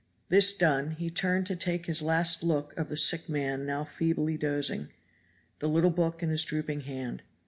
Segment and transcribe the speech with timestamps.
[0.29, 4.35] This done he turned to take his last look of the sick man now feebly
[4.35, 4.87] dozing,
[5.59, 7.21] the little book in his drooping hand.